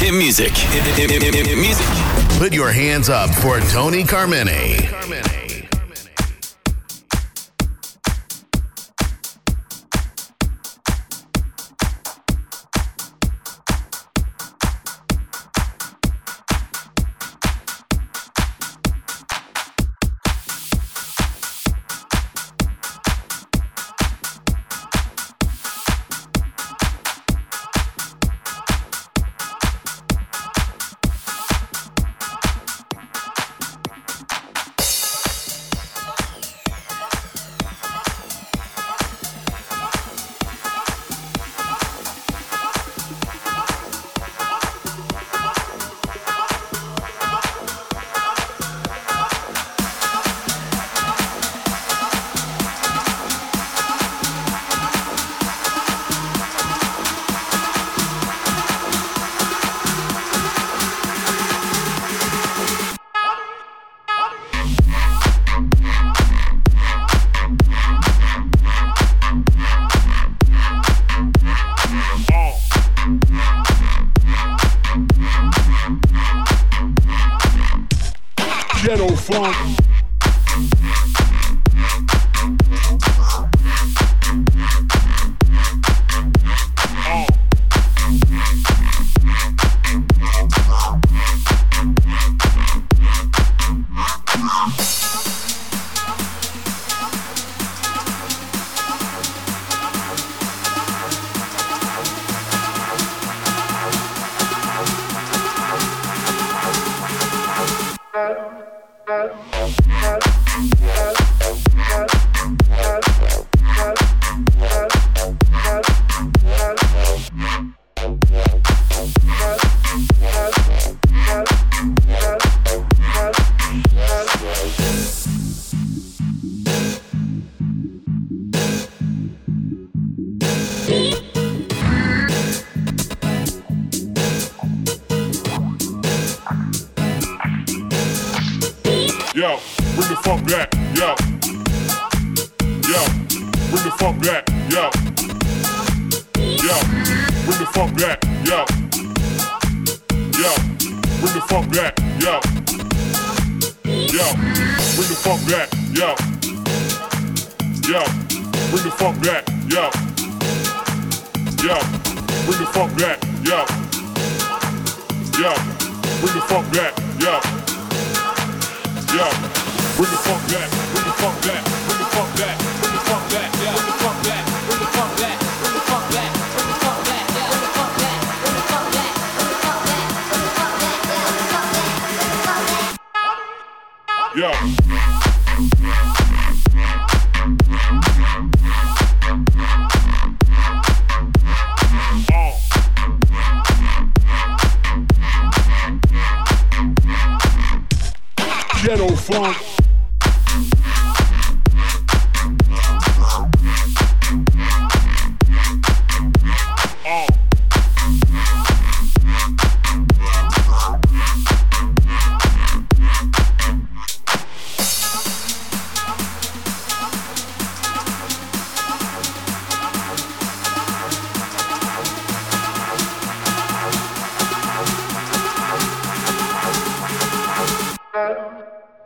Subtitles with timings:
[0.00, 0.52] Hit music.
[0.56, 1.86] Hit, hit, hit, music.
[2.38, 4.48] Put your hands up for Tony Carmine.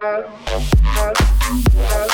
[0.05, 0.61] Hey, hey,
[0.93, 2.14] hey, hey.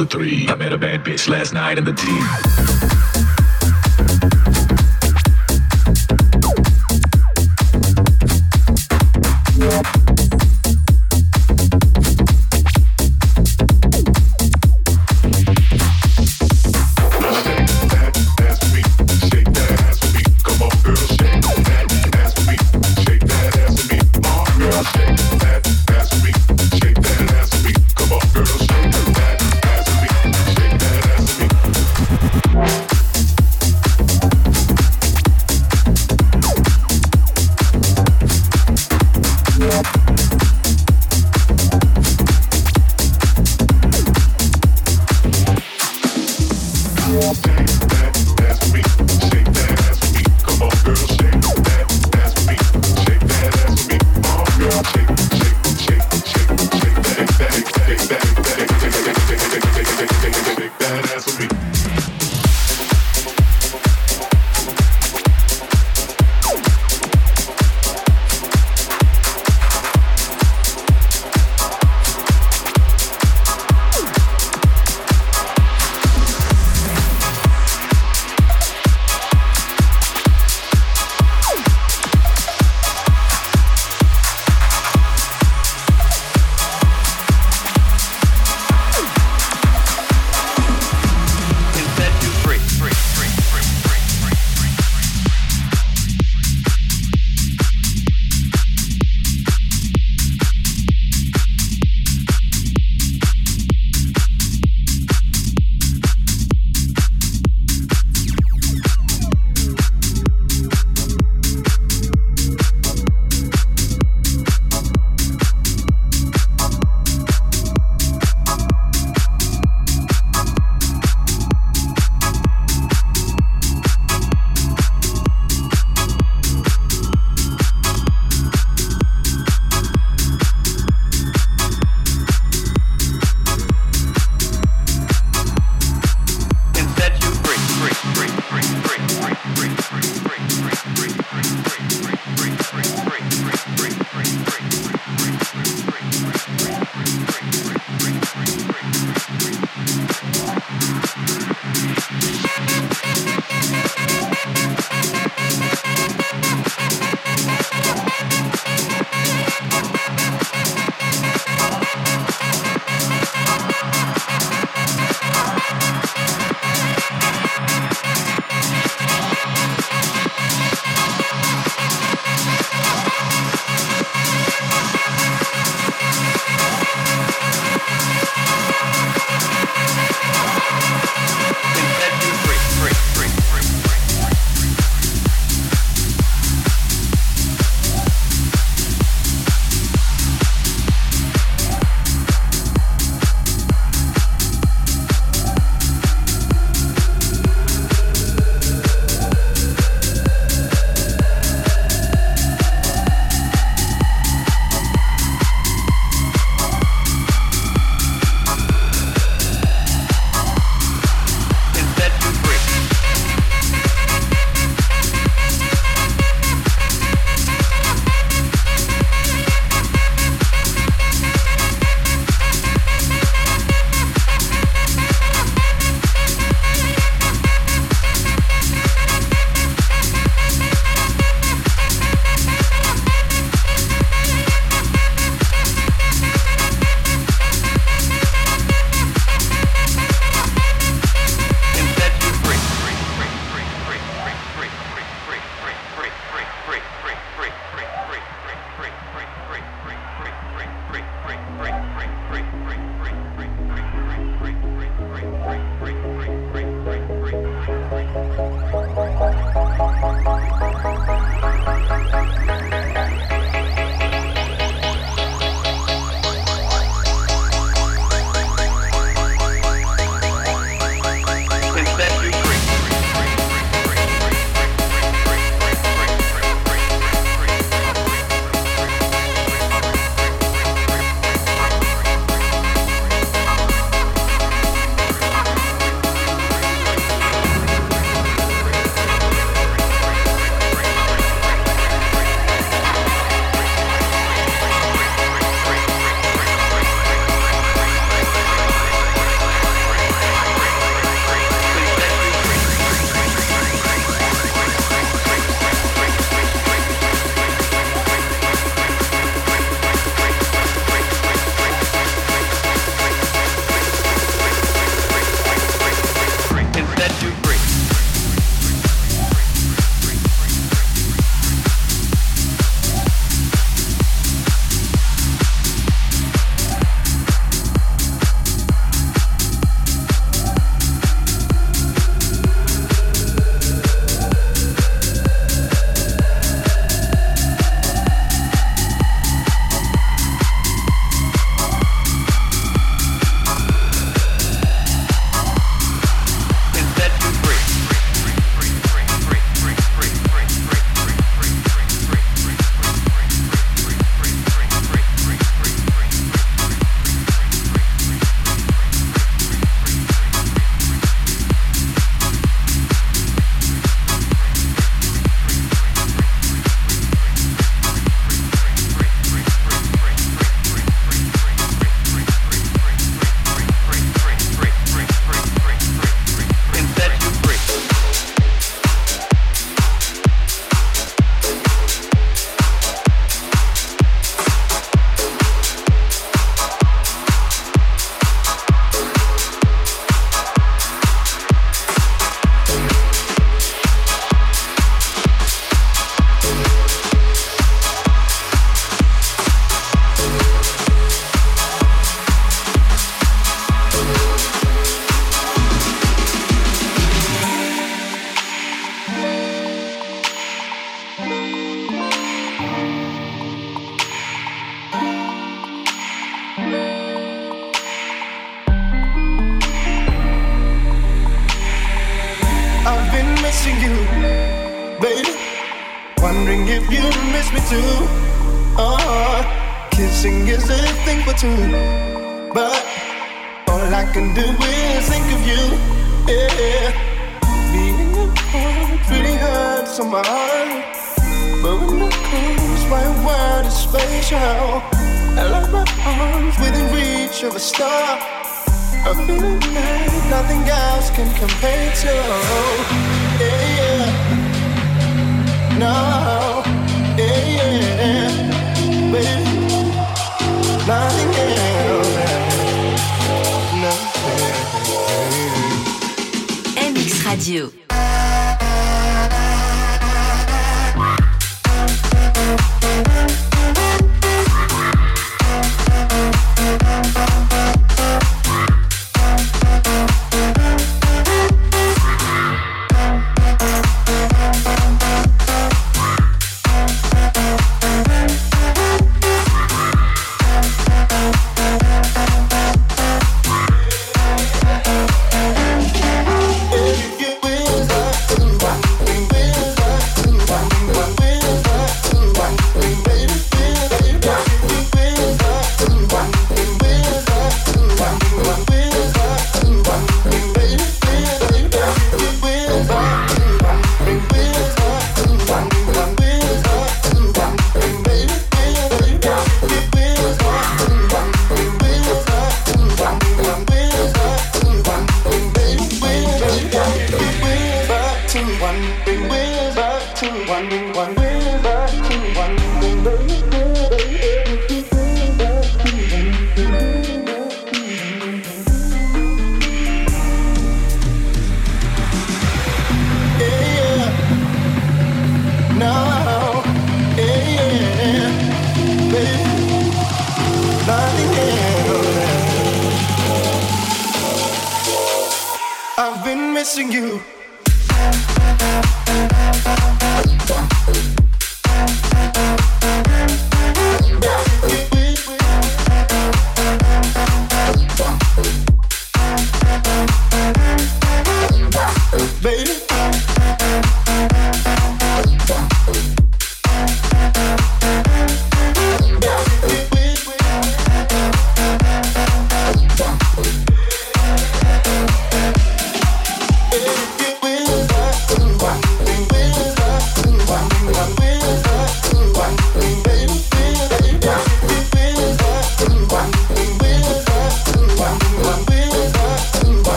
[0.00, 0.48] the three.
[0.48, 2.69] I met a bad bitch last night in the team.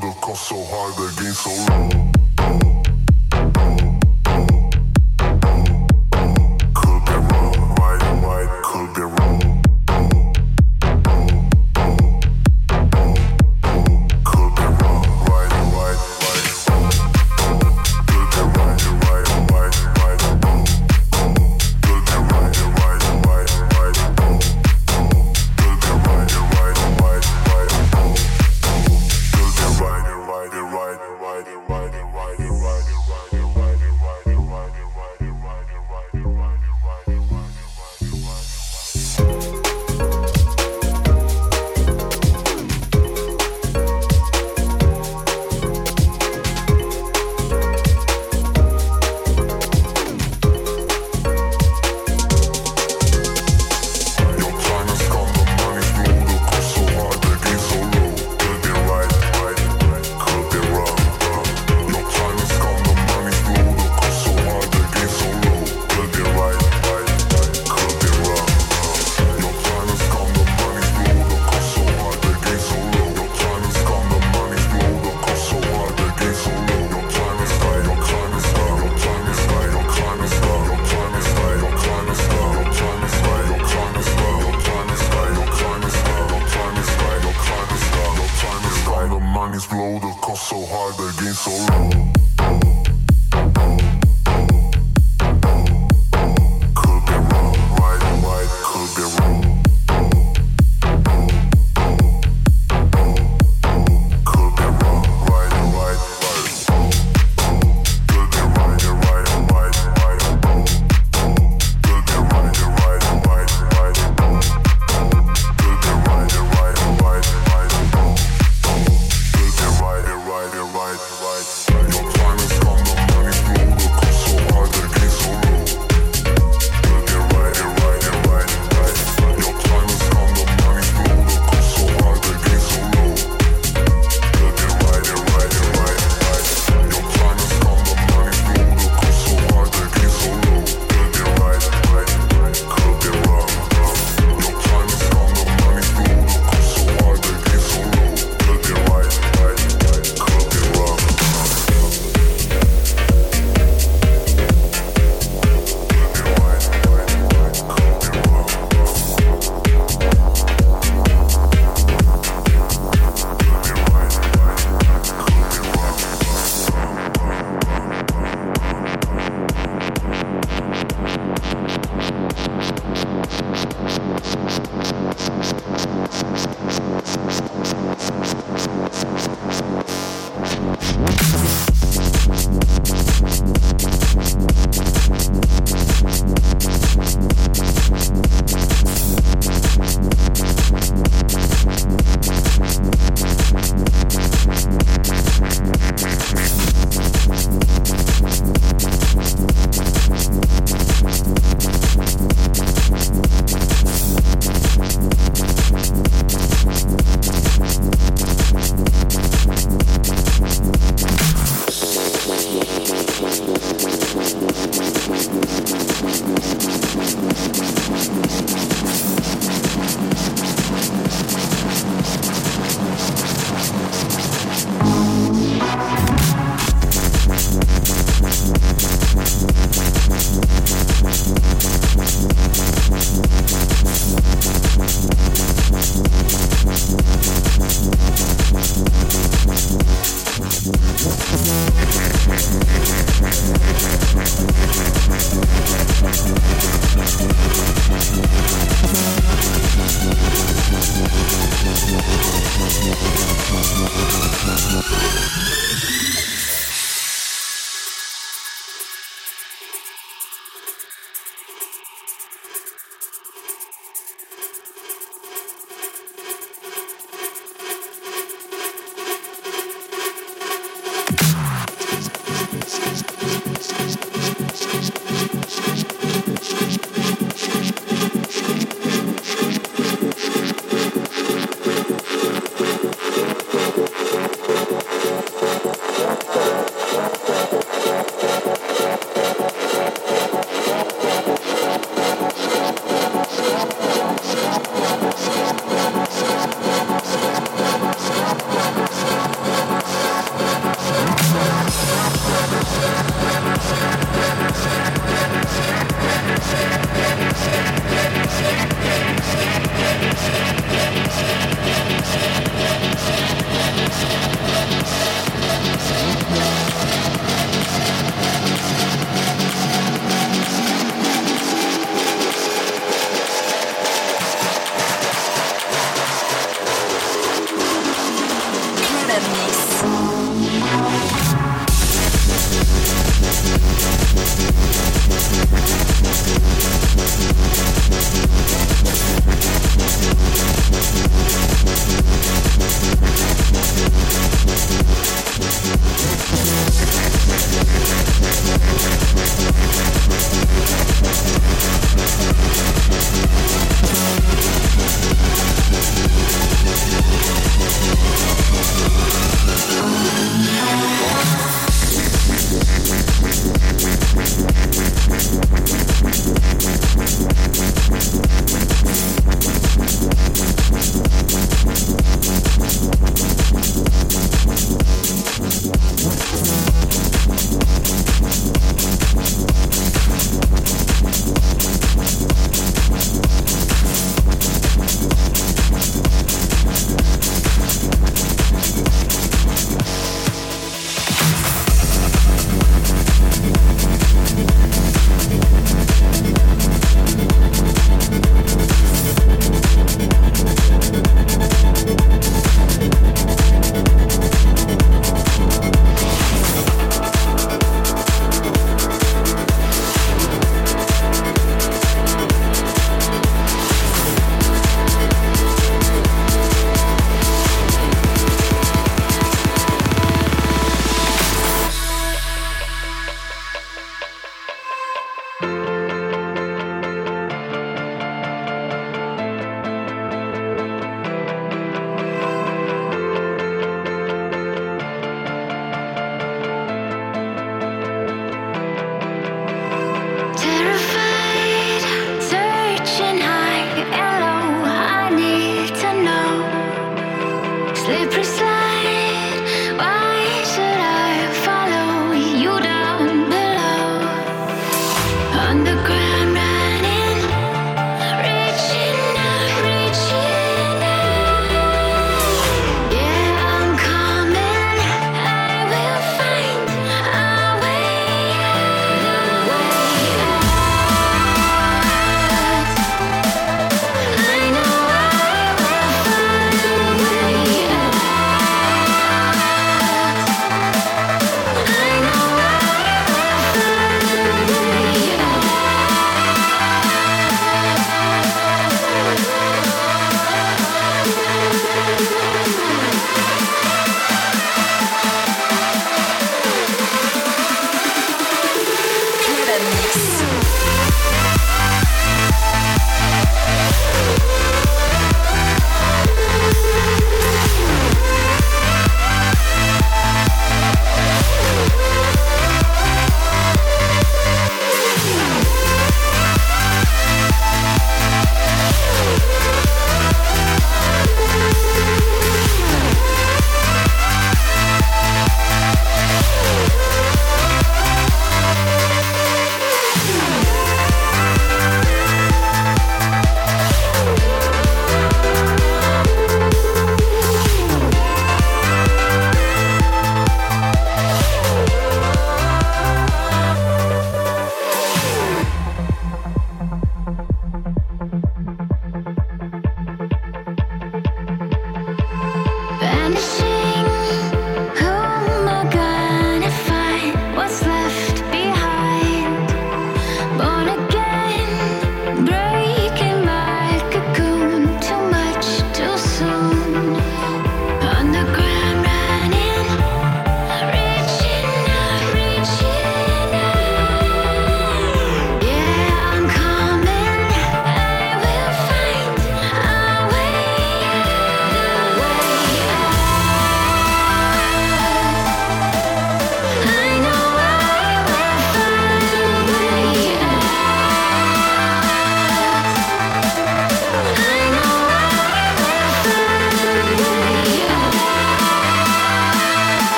[0.00, 2.95] The cost so high, the gain so low.